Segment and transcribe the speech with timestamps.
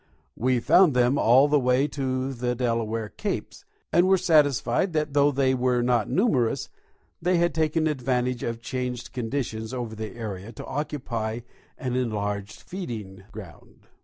[0.35, 5.29] We found them all the way to the Delaware capes, and were satisfied that though
[5.31, 6.69] they were not numerous
[7.21, 11.41] they had taken advantage of changed conditions over the area to occupy
[11.77, 13.85] an enlarged feeding ground.